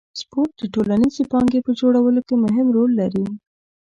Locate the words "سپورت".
0.19-0.51